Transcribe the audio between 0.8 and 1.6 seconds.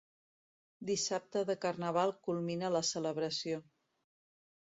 Dissabte de